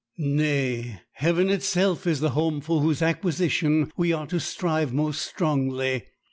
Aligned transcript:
Nay, 0.17 0.99
heaven 1.11 1.51
itself 1.51 2.07
is 2.07 2.21
the 2.21 2.31
home 2.31 2.59
for 2.59 2.81
whose 2.81 3.03
acquisition 3.03 3.91
we 3.95 4.11
are 4.11 4.25
to 4.25 4.39
strive 4.39 4.91
most 4.91 5.21
strongly. 5.23 6.07